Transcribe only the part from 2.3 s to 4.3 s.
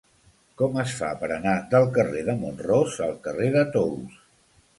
de Mont-ros al carrer de Tous?